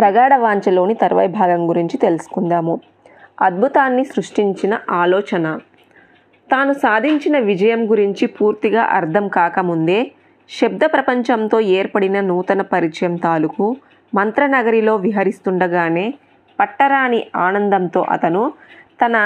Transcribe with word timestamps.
ప్రగాఢ 0.00 0.34
వాంఛలోని 0.34 0.94
తర్వాయి 0.94 1.28
భాగం 1.28 1.68
గురించి 1.68 1.96
తెలుసుకుందాము. 1.98 2.80
అద్భుతాన్ని 3.40 4.04
సృష్టించిన 4.04 4.78
ఆలోచన. 4.90 5.58
తాను 6.52 6.72
సాధించిన 6.72 7.38
విజయం 7.38 7.90
గురించి 7.90 8.26
పూర్తిగా 8.26 8.82
అర్థం 8.82 9.28
కాకముందే 9.28 10.10
శబ్ద 10.50 10.84
ప్రపంచంతో 10.84 11.60
ఏర్పడిన 11.60 12.20
నూతన 12.20 12.62
పరిచయం 12.62 13.16
తాలూకు 13.16 13.76
మంత్రనగరిలో 14.14 14.96
విహరిస్తుండగానే 14.96 16.14
పట్టరాని 16.58 17.26
ఆనందంతో 17.36 18.00
అతను 18.10 18.52
తన 19.02 19.16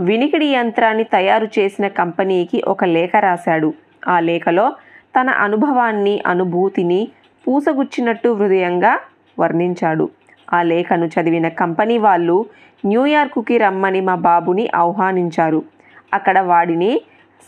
వినికిడి 0.00 0.46
యంత్రాన్ని 0.46 1.04
తయారు 1.04 1.48
చేసిన 1.58 1.86
కంపెనీకి 1.88 2.62
ఒక 2.68 2.84
లేఖ 2.84 3.10
రాశాడు. 3.16 3.74
ఆ 4.08 4.20
లేఖలో 4.20 4.72
తన 5.16 5.30
అనుభవాన్ని 5.30 6.22
అనుభూతిని 6.26 7.08
పూసగుచ్చినట్టు 7.46 8.28
హృదయంగా 8.28 8.92
వర్ణించాడు. 9.38 10.08
ఆ 10.52 10.62
లేఖను 10.62 11.04
చదివిన 11.04 11.48
కంపెనీ 11.48 11.98
వాళ్ళు 11.98 12.46
న్యూయార్కుకి 12.86 13.58
రమ్మని 13.58 14.00
మా 14.00 14.14
బాబుని 14.14 14.68
ఆహ్వానించారు. 14.74 15.62
అక్కడ 16.14 16.40
వాడిని 16.40 17.00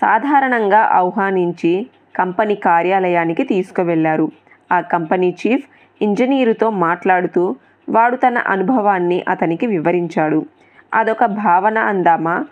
సాధారణంగా 0.03 0.79
ఆహ్వానించి 0.79 1.87
కంపెనీ 2.17 2.55
కార్యాలయానికి 2.55 3.45
తీసుకువెళ్ళారు. 3.45 4.33
ఆ 4.73 4.81
కంపెనీ 4.81 5.35
చీఫ్ 5.47 5.65
ఇంజనీరుతో 6.03 6.71
మాట్లాడుతూ 6.71 7.57
వాడు 7.89 8.17
తన 8.17 8.39
అనుభవాన్ని 8.39 9.25
అతనికి 9.29 9.67
వివరించాడు. 9.67 10.47
అదొక 10.95 11.25
భావన 11.25 11.79
అందామా? 11.79 12.45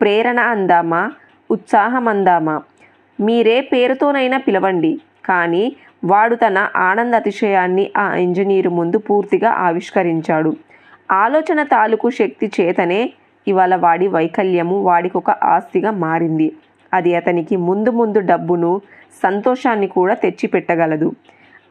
ప్రేరణ 0.00 0.40
అందామా? 0.40 1.12
ఉత్సాహం 1.50 2.08
అందామా? 2.08 2.62
మీరే 3.20 3.60
పేరుతోనైనా 3.60 4.38
పిలవండి. 4.38 5.00
కానీ 5.24 5.76
వాడు 6.04 6.34
తన 6.34 6.68
ఆనంద 6.76 7.14
అతిశయాన్ని 7.14 7.90
ఆ 7.96 8.14
ఇంజనీరు 8.16 8.70
ముందు 8.70 8.98
పూర్తిగా 8.98 9.50
ఆవిష్కరించాడు. 9.50 10.56
ఆలోచన 11.10 11.62
తాలూకు 11.62 12.10
శక్తి 12.10 12.50
చేతనే 12.60 13.12
ఇవాళ 13.48 13.76
వాడి 13.76 14.06
వైకల్యము 14.08 14.82
వాడికొక 14.82 15.30
ఆస్తిగా 15.30 15.90
మారింది. 15.90 16.52
అది 16.94 17.14
అతనికి 17.14 17.56
ముందు 17.56 17.90
ముందు 17.90 18.18
డబ్బును 18.20 18.80
సంతోషాన్ని 19.22 19.88
కూడా 19.88 20.14
తెచ్చిపెట్టగలదు. 20.14 21.12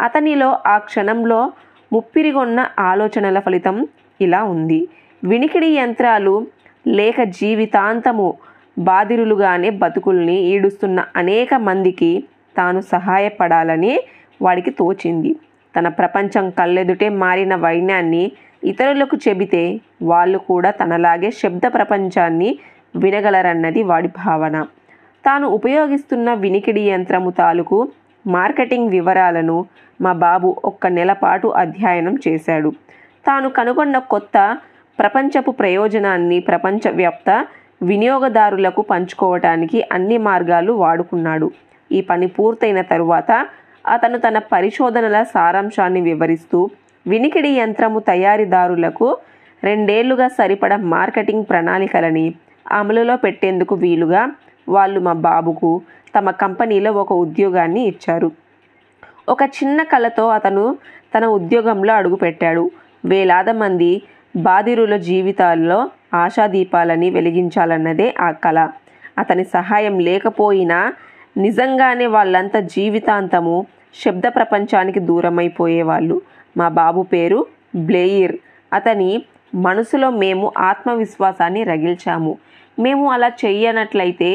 అతనిలో 0.01 0.59
ఆ 0.67 0.77
క్షణంలో 0.77 1.51
ముప్పిరిగొన్న 1.93 2.69
ఆలోచనల 2.79 3.39
ఫలితం 3.39 3.87
ఇలా 4.21 4.43
ఉంది. 4.43 4.87
వినికిడి 5.23 5.67
యంత్రాలు 5.67 6.47
లేక 6.87 7.23
జీవితాంతము 7.23 8.33
బాధిరులుగానే 8.79 9.69
బతుకుల్ని 9.69 10.35
ఈడుస్తున్న 10.35 11.03
అనేక 11.15 11.53
మందికి 11.53 12.23
తాను 12.57 12.81
సహాయపడాలని 12.81 13.99
వాడికి 14.41 14.71
తోచింది. 14.71 15.35
తన 15.75 15.87
ప్రపంచం 15.87 16.49
కళ్ళెదుటే 16.49 17.09
మారిన 17.09 17.55
వైన్యాన్ని 17.55 18.31
ఇతరులకు 18.63 19.17
చెబితే 19.27 19.81
వాళ్ళు 20.03 20.37
కూడా 20.37 20.71
తనలాగే 20.71 21.31
శబ్ద 21.31 21.61
ప్రపంచాన్ని 21.73 22.49
వినగలరన్నది 22.95 23.83
వాడి 23.83 24.09
భావన. 24.25 24.63
తాను 25.25 25.47
ఉపయోగిస్తున్న 25.47 26.33
వినికిడి 26.33 26.81
యంత్రము 26.81 27.29
తాలూకు 27.31 27.91
మార్కెటింగ్ 28.27 28.89
వివరాలను 28.89 29.65
మా 30.01 30.13
బాబు 30.13 30.49
ఒక్క 30.65 30.87
నెల 30.87 31.13
పాటు 31.13 31.47
అధ్యయనం 31.47 32.15
చేశాడు. 32.27 32.71
తాను 33.27 33.49
కనుగొన్న 33.49 33.97
కొత్త 33.97 34.57
ప్రపంచపు 34.99 35.51
ప్రయోజనాన్ని 35.51 36.39
ప్రపంచవ్యాప్త 36.39 37.45
వినియోగదారులకు 37.81 38.81
పంచుకోవటానికి 38.81 39.83
అన్ని 39.91 40.17
మార్గాలు 40.17 40.71
వాడుకున్నాడు. 40.73 41.51
ఈ 41.91 42.01
పని 42.01 42.27
పూర్తయిన 42.27 42.81
తరువాత 42.81 43.31
అతను 43.89 44.17
తన 44.17 44.37
పరిశోధనల 44.51 45.23
సారాంశాన్ని 45.23 46.01
వివరిస్తూ 46.01 46.59
వినికిడి 47.07 47.49
యంత్రము 47.49 47.99
తయారీదారులకు 47.99 49.07
రెండేళ్ళుగా 49.63 50.27
సరిపడ 50.27 50.73
మార్కెటింగ్ 50.75 51.47
ప్రణాళికలని 51.49 52.33
అమలులో 52.71 53.15
పెట్టేందుకు 53.15 53.75
వీలుగా 53.75 54.23
వాళ్ళు 54.69 54.99
మా 54.99 55.13
బాబుకు 55.13 55.81
తమ 56.15 56.31
కంపెనీలో 56.31 56.91
ఒక 56.91 57.13
ఉద్యోగాన్ని 57.13 57.81
ఇచ్చారు. 57.83 58.31
ఒక 59.29 59.43
చిన్న 59.57 59.83
కళతో 59.83 60.27
అతను 60.27 60.77
తన 61.15 61.25
ఉద్యోగంలో 61.25 61.93
అడుగుపెట్టాడు. 61.93 62.71
వేలాది 63.05 63.53
మంది 63.53 63.91
బాధిరుల 64.35 64.97
జీవితాల్లో 64.97 65.79
ఆశాదీపాలని 66.13 67.09
వెలిగించాలన్నదే 67.09 68.07
ఆ 68.19 68.31
కళ. 68.45 68.69
అతని 69.17 69.43
సహాయం 69.43 69.99
లేకపోయినా 69.99 70.79
నిజంగానే 71.37 72.05
వాళ్ళంతా 72.07 72.59
జీవితాంతము 72.75 73.57
శబ్ద 73.95 74.25
ప్రపంచానికి 74.27 74.99
దూరమైపోయేవాళ్ళు 74.99 76.21
మా 76.57 76.67
బాబు 76.67 77.01
పేరు 77.13 77.39
బ్లేయిర్. 77.75 78.35
అతని 78.73 79.11
మనసులో 79.55 80.09
మేము 80.23 80.51
ఆత్మవిశ్వాసాన్ని 80.57 81.63
రగిల్చాము. 81.63 82.33
మేము 82.79 83.05
అలా 83.11 83.29
చేయనట్లయితే 83.45 84.29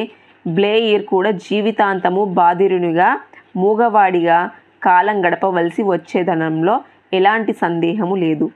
బ్లేయిర్ 0.46 1.04
కూడా 1.04 1.30
జీవితాంతము 1.30 2.24
బాధిరునిగా 2.24 3.08
మూగవాడిగా 3.56 4.38
కాలం 4.82 5.16
గడపవలసి 5.26 5.82
వచ్చేదనంలో 5.82 6.74
ఎలాంటి 7.12 7.52
సందేహము 7.52 8.14
లేదు. 8.14 8.46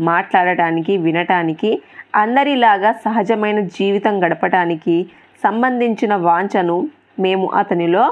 మాట్లాడటానికి 0.00 0.96
వినటానికి 0.96 1.70
అందరిలాగా 2.14 2.92
సహజమైన 3.04 3.60
జీవితం 3.60 4.14
గడపటానికి 4.24 4.96
సంబంధించిన 5.44 6.14
వాంఛను 6.28 6.88
మేము 7.20 7.46
అతనిలో 7.54 8.04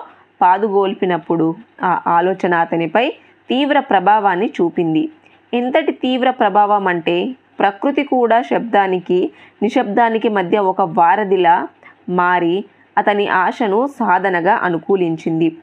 పాదుగోల్పినప్పుడు 0.43 1.55
ఆ 1.83 2.03
ఆలోచన 2.07 2.55
అతనిపై 2.55 3.11
తీవ్ర 3.49 3.81
ప్రభావాన్ని 3.81 4.53
చూపింది. 4.61 5.09
ఎంతటి 5.55 5.93
తీవ్ర 5.93 6.31
ప్రభావం 6.31 6.87
అంటే 6.87 7.35
ప్రకృతి 7.59 8.03
కూడా 8.03 8.43
శబ్దానికి 8.43 9.33
నిశ్శబ్దానికి 9.63 10.29
మధ్య 10.29 10.59
ఒక 10.59 10.81
వారధిలా 10.81 11.69
మారి 12.09 12.65
అతని 12.99 13.29
ఆశను 13.29 13.87
సాధనగా 13.87 14.55
అనుకూలించింది. 14.55 15.57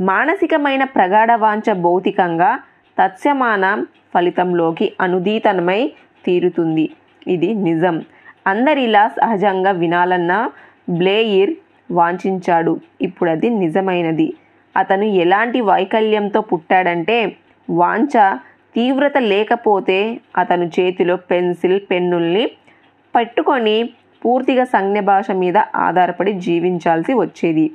మానసికమైన 0.00 0.84
ప్రగాఢవాంఛ 0.84 1.72
భౌతికంగా 1.72 2.58
తత్స్యమాన 2.98 3.84
ఫలితంలోకి 4.14 4.92
అనుదీతనమై 5.00 5.92
తీరుతుంది. 6.24 6.90
ఇది 7.26 7.54
నిజం. 7.54 8.02
అందరిలా 8.46 9.08
సహజంగా 9.08 9.70
వినాలన్న 9.70 10.50
బ్లేయిర్ 10.90 11.54
వాంఛించాడు. 11.98 12.72
ఇప్పుడు 13.02 13.30
అది 13.30 13.48
నిజమైనది. 13.62 14.28
అతను 14.74 15.06
ఎలాంటి 15.24 15.60
వైకల్యంతో 15.70 16.40
పుట్టాడంటే 16.40 17.18
వాంఛ 17.68 18.14
తీవ్రత 18.74 19.16
లేకపోతే 19.32 19.98
అతను 20.36 20.64
చేతిలో 20.76 21.16
పెన్సిల్ 21.30 21.80
పెన్నుల్ని 21.90 22.44
పట్టుకొని 23.14 23.76
పూర్తిగా 24.24 24.64
సంజ్ఞ 24.64 24.98
భాష 25.00 25.30
మీద 25.42 25.58
ఆధారపడి 25.76 26.32
జీవించాల్సి 26.46 27.12
వచ్చేది. 27.14 27.66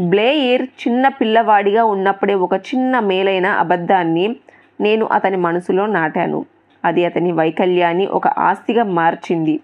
బ్లేయిర్ 0.00 0.62
చిన్న 0.82 1.04
పిల్లవాడిగా 1.08 1.82
ఉన్నప్పుడే 1.84 2.34
ఒక 2.46 2.54
చిన్న 2.70 3.00
మేలైన 3.00 3.48
అబద్ధాన్ని 3.62 4.26
నేను 4.80 5.04
అతని 5.16 5.38
మనసులో 5.46 5.84
నాటాను. 5.96 6.40
అది 6.84 7.02
అతని 7.04 7.32
వైకల్యాన్ని 7.32 8.06
ఒక 8.18 8.26
ఆస్తిగా 8.46 8.84
మార్చింది. 8.98 9.56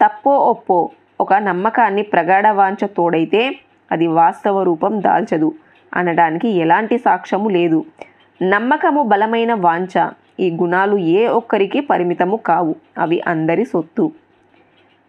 తప్పో 0.00 0.32
ఒప్పో 0.38 0.78
ఒక 1.20 1.34
నమ్మకాన్ని 1.34 2.02
ప్రగాఢ 2.02 2.46
వాంఛ 2.48 2.86
తోడైతే 2.86 3.58
అది 3.92 4.06
వాస్తవ 4.06 4.62
రూపం 4.62 5.02
దాల్చదు 5.02 5.52
అనడానికి 5.94 6.48
ఎలాంటి 6.48 6.98
సాక్ష్యము 6.98 7.48
లేదు. 7.48 7.84
నమ్మకము 8.42 9.02
బలమైన 9.02 9.54
వాంఛ 9.54 10.10
ఈ 10.40 10.50
గుణాలు 10.50 10.96
ఏ 10.96 11.26
ఒక్కరికి 11.26 11.80
పరిమితము 11.80 12.36
కావు 12.36 12.74
అవి 12.98 13.18
అందరి 13.26 13.64
సొత్తు. 13.64 14.12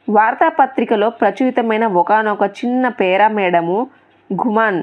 వార్తాపత్రికలో 0.10 1.10
ప్రచురితమైన 1.10 1.86
ఒకనొక 1.88 2.44
చిన్న 2.60 2.88
పేరా 2.88 3.28
మేడము 3.28 3.88
ఘుమాన్ 4.34 4.82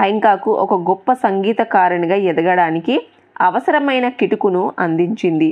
హైంకాకు 0.00 0.50
ఒక 0.52 0.74
గొప్ప 0.74 1.12
సంగీతకారునిగా 1.12 2.14
ఎదగడానికి 2.14 2.94
అవసరమైన 3.40 4.08
కిటుకును 4.08 4.72
అందించింది. 4.78 5.50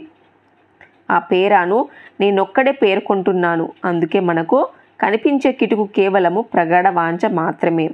ఆ 1.11 1.19
పేరాను 1.19 1.79
నేనొక్కడే 2.21 2.73
పేర్కొంటున్నాను 2.73 3.73
అందుకే 3.85 4.21
మనకు 4.21 4.59
కనిపించే 5.01 5.53
కిటుకు 5.53 5.89
కేవలము 5.97 6.41
ప్రగాఢ 6.43 6.89
వాంఛ 6.89 7.29
మాత్రమే. 7.33 7.91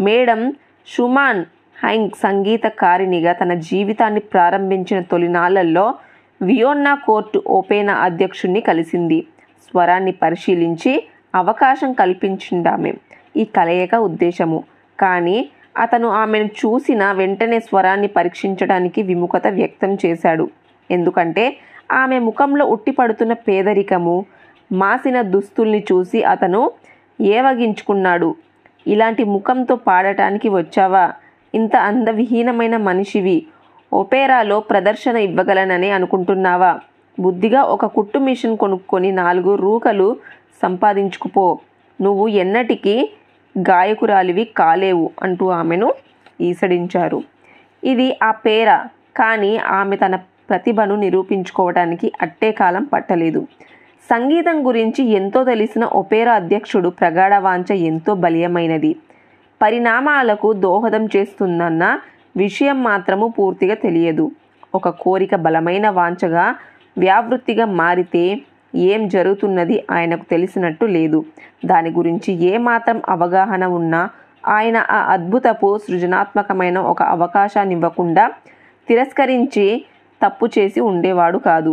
మేడం 0.00 0.52
షుమాన్ 0.86 1.44
హైంక్ 1.84 2.16
సంగీతకారిణిగా 2.16 3.32
తన 3.32 3.54
జీవితాన్ని 3.54 4.20
ప్రారంభించిన 4.20 5.00
తొలినాళ్ళలో 5.00 5.94
వియోన్నా 6.42 6.94
కోర్టు 6.94 7.42
ఓపెనా 7.46 7.94
అధ్యక్షుణ్ణి 7.94 8.60
కలిసింది. 8.60 9.26
స్వరాన్ని 9.70 10.12
పరిశీలించి 10.12 11.08
అవకాశం 11.34 11.92
కల్పించిందామె. 11.92 12.92
ఈ 13.36 13.44
కలయిక 13.44 13.94
ఉద్దేశము. 13.94 14.64
కానీ 15.00 15.48
అతను 15.78 16.08
ఆమెను 16.08 16.44
చూసిన 16.44 17.12
వెంటనే 17.12 17.60
స్వరాన్ని 17.60 18.08
పరీక్షించడానికి 18.08 19.02
విముఖత 19.02 19.46
వ్యక్తం 19.46 19.98
చేశాడు. 20.06 20.50
ఎందుకంటే 20.90 21.56
ఆమె 21.92 22.18
ముఖంలో 22.18 22.66
ఉట్టిపడుతున్న 22.66 23.32
పేదరికము 23.32 24.26
మాసిన 24.72 25.22
దుస్తుల్ని 25.22 25.84
చూసి 25.92 26.24
అతను 26.24 26.70
ఏవగించుకున్నాడు. 27.20 28.34
ఇలాంటి 28.86 29.24
ముఖంతో 29.24 29.76
పాడటానికి 29.76 30.48
వచ్చావా? 30.48 31.12
ఇంత 31.54 31.76
అందవిహీనమైన 31.76 32.76
మనిషివి. 32.76 33.46
ఒపేరాలో 33.92 34.60
ప్రదర్శన 34.60 35.16
ఇవ్వగలనని 35.16 35.90
అనుకుంటున్నావా? 35.90 36.80
బుద్ధిగా 37.20 37.62
ఒక 37.62 37.86
కుట్టు 37.86 38.18
మిషన్ 38.18 38.56
కొనుక్కొని 38.56 39.12
నాలుగు 39.12 39.54
రూకలు 39.54 40.16
సంపాదించుకుపో. 40.62 41.58
నువ్వు 42.00 42.28
ఎన్నటికీ 42.28 43.10
గాయకురాలివి 43.58 44.44
కాలేవు 44.44 45.10
అంటూ 45.22 45.48
ఆమెను 45.48 45.94
ఈసడించారు. 46.40 47.22
ఇది 47.84 48.18
ఆ 48.22 48.30
పేర? 48.30 48.80
కానీ 49.16 49.56
ఆమె 49.56 49.96
తన 49.96 50.16
ప్రతిభను 50.50 50.96
నిరూపించుకోవడానికి 50.96 52.12
అట్టే 52.22 52.52
కాలం 52.52 52.84
పట్టలేదు. 52.84 53.46
సంగీతం 54.10 54.66
గురించి 54.66 55.02
ఎంతో 55.10 55.44
తెలిసిన 55.44 55.84
ఒపేరా 55.84 56.32
అధ్యక్షుడు 56.32 56.88
ప్రగాఢ 56.88 57.34
వాంఛ 57.34 57.74
ఎంతో 57.74 58.14
బలీయమైనది. 58.14 58.96
పరిణామాలకు 59.62 60.52
దోహదం 60.52 61.08
చేస్తుందన్న 61.16 61.84
విషయం 62.36 62.82
మాత్రము 62.82 63.26
పూర్తిగా 63.28 63.74
తెలియదు. 63.74 64.30
ఒక 64.74 64.88
కోరిక 64.88 65.34
బలమైన 65.34 65.88
వాంఛగా 65.88 66.54
వ్యావృత్తిగా 66.98 67.66
మారితే 67.66 68.24
ఏం 68.74 69.08
జరుగుతున్నది 69.08 69.84
ఆయనకు 69.90 70.24
తెలిసినట్టు 70.30 70.84
లేదు. 70.86 71.24
దాని 71.64 71.90
గురించి 71.90 72.32
ఏమాత్రం 72.32 73.02
అవగాహన 73.08 73.64
ఉన్నా 73.66 74.10
ఆయన 74.46 74.86
ఆ 74.90 75.00
అద్భుతపు 75.12 75.78
సృజనాత్మకమైన 75.88 76.78
ఒక 76.78 77.02
అవకాశాన్ని 77.02 77.74
ఇవ్వకుండా 77.74 78.24
తిరస్కరించి 78.88 79.66
తప్పు 80.22 80.46
చేసి 80.58 80.80
ఉండేవాడు 80.80 81.38
కాదు. 81.38 81.72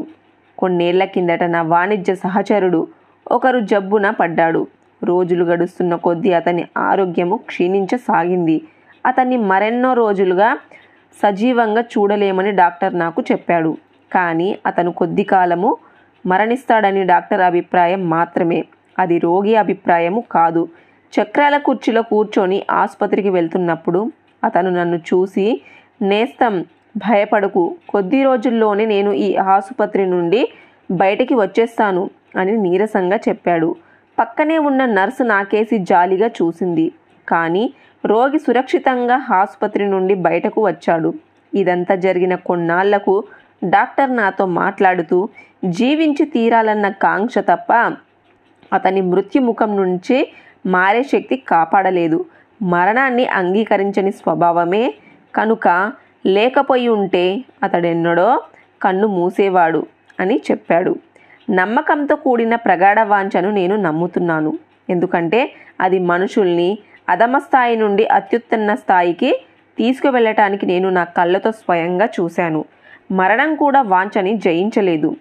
కొన్నేళ్ళ 0.61 1.03
కిందట 1.03 1.43
నా 1.43 1.61
వాణిజ్య 1.61 2.15
సహచరుడు 2.15 2.87
ఒకరు 3.31 3.59
జబ్బున 3.59 4.09
పడ్డాడు. 4.09 4.67
రోజులు 5.03 5.43
గడుస్తున్న 5.45 5.95
కొద్దీ 5.95 6.31
అతని 6.31 6.63
ఆరోగ్యము 6.77 7.35
క్షీణించసాగింది. 7.37 8.61
అతన్ని 9.05 9.37
మరెన్నో 9.37 9.93
రోజులుగా 9.93 10.57
సజీవంగా 11.23 11.81
చూడలేమని 11.81 12.51
డాక్టర్ 12.51 12.99
నాకు 12.99 13.23
చెప్పాడు. 13.31 13.77
కానీ 14.13 14.57
అతను 14.65 14.91
కొద్ది 14.91 15.23
కాలము 15.23 15.77
మరణిస్తాడని 16.25 17.03
డాక్టర్ 17.03 17.41
అభిప్రాయం 17.41 18.09
మాత్రమే. 18.09 18.65
అది 18.99 19.17
రోగి 19.19 19.55
అభిప్రాయము 19.55 20.23
కాదు. 20.31 20.69
చక్రాల 21.13 21.57
కుర్చీలో 21.57 22.01
కూర్చొని 22.01 22.65
ఆసుపత్రికి 22.71 23.29
వెళ్తున్నప్పుడు 23.29 24.11
అతను 24.43 24.69
నన్ను 24.69 24.95
చూసి 24.95 25.61
నేస్తం 26.01 26.65
భయపడకు. 26.97 27.75
కొద్ది 27.89 28.23
రోజుల్లోనే 28.23 28.85
నేను 28.85 29.11
ఈ 29.11 29.35
ఆసుపత్రి 29.35 30.05
నుండి 30.05 30.49
బయటికి 30.91 31.35
వచ్చేస్తాను 31.35 32.09
అని 32.35 32.57
నీరసంగా 32.57 33.19
చెప్పాడు. 33.29 33.75
పక్కనే 34.19 34.57
ఉన్న 34.57 34.85
నర్సు 34.85 35.23
నాకేసి 35.23 35.77
జాలిగా 35.77 36.27
చూసింది. 36.27 36.91
కానీ 37.27 37.73
రోగి 38.05 38.39
సురక్షితంగా 38.39 39.25
ఆసుపత్రి 39.31 39.87
నుండి 39.87 40.13
బయటకు 40.13 40.65
వచ్చాడు. 40.65 41.13
ఇదంతా 41.55 41.95
జరిగిన 41.95 42.35
కొన్నాళ్ళకు 42.35 43.23
డాక్టర్ 43.69 44.15
నాతో 44.15 44.45
మాట్లాడుతూ 44.45 45.29
జీవించి 45.65 46.25
తీరాలన్న 46.25 46.89
కాంక్ష 46.89 47.37
తప్ప 47.37 47.73
అతని 48.73 49.01
మృత్యుముఖం 49.01 49.77
నుంచి 49.77 50.31
మారే 50.65 51.03
శక్తి 51.03 51.35
కాపాడలేదు. 51.37 52.25
మరణాన్ని 52.61 53.25
అంగీకరించని 53.25 54.11
స్వభావమే. 54.11 54.93
కనుక 55.35 55.91
లేకపోయి 56.25 56.87
ఉంటే 56.87 57.43
అతడెన్నడో 57.63 58.41
కన్ను 58.81 59.07
మూసేవాడు 59.07 59.85
అని 60.19 60.41
చెప్పాడు. 60.51 60.95
నమ్మకంతో 61.49 62.15
కూడిన 62.15 62.55
ప్రగాఢ 62.55 62.99
వాంఛను 62.99 63.51
నేను 63.51 63.75
నమ్ముతున్నాను. 63.75 64.57
ఎందుకంటే 64.89 65.51
అది 65.81 65.99
మనుషుల్ని 65.99 66.77
అధమ 67.09 67.37
స్థాయి 67.37 67.75
నుండి 67.75 68.05
అత్యుత్తన్న 68.05 68.75
స్థాయికి 68.75 69.41
తీసుకువెళ్ళటానికి 69.77 70.65
నేను 70.65 70.89
నా 70.89 71.03
కళ్ళతో 71.03 71.51
స్వయంగా 71.51 72.05
చూశాను. 72.05 72.65
మరణం 73.11 73.55
కూడా 73.55 73.81
వాంఛని 73.81 74.37
జయించలేదు. 74.37 75.15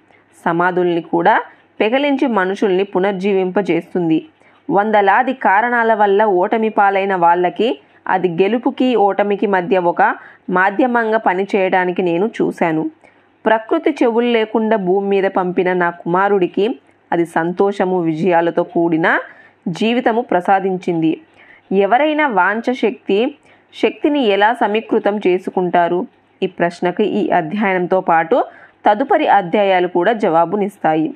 సమాధుల్ని 0.45 1.03
కూడా 1.03 1.43
పెగలించి 1.81 2.27
మనుషుల్ని 2.27 2.85
పునర్జీవింపజేస్తుంది. 2.85 4.27
వందలాది 4.71 5.33
కారణాల 5.33 5.95
వల్ల 5.95 6.25
ఓటమి 6.25 6.69
పాలైన 6.69 7.15
వాళ్ళకి 7.15 7.79
అది 8.11 8.29
గెలుపుకి 8.43 8.89
ఓటమికి 8.97 9.47
మధ్య 9.47 9.79
ఒక 9.79 10.03
మాధ్యమంగా 10.51 11.19
పనిచేయడానికి 11.19 12.03
నేను 12.03 12.27
చూశాను. 12.27 12.91
ప్రకృతి 13.47 13.91
చెవులు 13.91 14.27
లేకుండా 14.27 14.77
భూమి 14.77 15.09
మీద 15.09 15.27
పంపిన 15.31 15.73
నా 15.73 15.91
కుమారుడికి 15.91 16.67
అది 17.13 17.25
సంతోషము 17.27 18.01
విజయాలతో 18.01 18.63
కూడిన 18.63 19.09
జీవితము 19.69 20.21
ప్రసాదించింది. 20.21 21.21
ఎవరైనా 21.73 22.27
వాంఛ 22.29 22.73
శక్తి 22.73 23.35
శక్తిని 23.75 24.21
ఎలా 24.27 24.53
సమీకృతం 24.53 25.17
చేసుకుంటారు? 25.27 26.07
ఈ 26.43 26.47
ప్రశ్నకు 26.47 27.03
ఈ 27.03 27.31
అధ్యయనంతో 27.31 27.99
పాటు 28.01 28.37
తదుపరి 28.87 29.27
అధ్యాయాలు 29.27 29.89
కూడా 29.89 30.13
జవాబునిస్తాయి. 30.13 31.09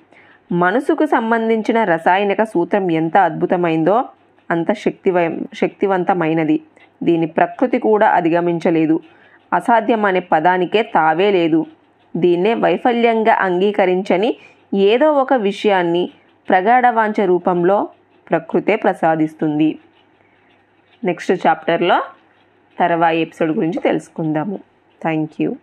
మనసుకు 0.52 1.05
సంబంధించిన 1.06 1.85
రసాయనిక 1.85 2.43
సూత్రం 2.43 2.91
ఎంత 2.91 3.17
అద్భుతమైందో 3.17 4.05
అంత 4.50 4.73
శక్తివ 4.73 5.17
శక్తివంతమైనది. 5.55 6.61
దీని 7.02 7.26
ప్రకృతి 7.26 7.79
కూడా 7.79 8.08
అధిగమించలేదు. 8.08 9.00
అసాధ్యం 9.52 10.05
అనే 10.05 10.20
పదానికే 10.20 10.82
తావే 10.82 11.31
లేదు. 11.31 11.67
దీన్నే 12.17 12.55
వైఫల్యంగా 12.55 13.35
అంగీకరించని 13.35 14.37
ఏదో 14.75 15.12
ఒక 15.12 15.32
విషయాన్ని 15.32 16.11
ప్రగాఢవాంఛ 16.49 17.25
రూపంలో 17.25 17.88
ప్రకృతే 18.31 18.76
ప్రసాదిస్తుంది. 18.76 19.79
నెక్స్ట్ 21.05 21.46
చాప్టర్లో 21.46 22.02
తర్వాయి 22.79 23.20
ఎపిసోడ్ 23.20 23.50
గురించి 23.50 23.81
తెలుసుకుందాము. 23.81 24.61
Thank 25.02 25.43
you. 25.43 25.56